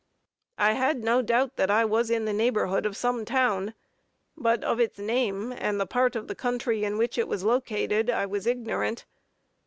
[0.57, 3.75] I had no doubt that I was in the neighborhood of some town,
[4.35, 8.09] but of its name, and the part of the country in which it was located,
[8.09, 9.05] I was ignorant.